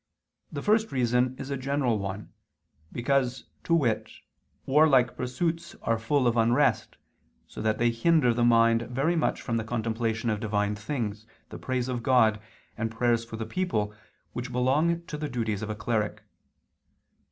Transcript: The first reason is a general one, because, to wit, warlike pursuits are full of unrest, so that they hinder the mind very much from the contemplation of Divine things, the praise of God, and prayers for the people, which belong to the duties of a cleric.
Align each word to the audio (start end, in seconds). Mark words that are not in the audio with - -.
The 0.51 0.63
first 0.63 0.91
reason 0.91 1.35
is 1.37 1.51
a 1.51 1.57
general 1.57 1.99
one, 1.99 2.33
because, 2.91 3.43
to 3.65 3.75
wit, 3.75 4.09
warlike 4.65 5.15
pursuits 5.15 5.75
are 5.83 5.99
full 5.99 6.25
of 6.25 6.35
unrest, 6.35 6.97
so 7.47 7.61
that 7.61 7.77
they 7.77 7.91
hinder 7.91 8.33
the 8.33 8.43
mind 8.43 8.81
very 8.89 9.15
much 9.15 9.43
from 9.43 9.57
the 9.57 9.63
contemplation 9.63 10.31
of 10.31 10.39
Divine 10.39 10.73
things, 10.73 11.27
the 11.49 11.59
praise 11.59 11.87
of 11.87 12.01
God, 12.01 12.41
and 12.75 12.89
prayers 12.89 13.23
for 13.23 13.35
the 13.37 13.45
people, 13.45 13.93
which 14.33 14.51
belong 14.51 15.03
to 15.03 15.17
the 15.19 15.29
duties 15.29 15.61
of 15.61 15.69
a 15.69 15.75
cleric. 15.75 16.23